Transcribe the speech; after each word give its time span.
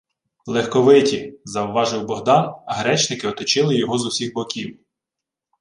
—Легковиті,— 0.47 1.33
завважив 1.45 2.05
Богдан, 2.05 2.55
а 2.67 2.73
гречники 2.73 3.27
оточили 3.27 3.75
його 3.75 3.97
з 3.97 4.05
усіх 4.05 4.33
боків: 4.33 4.79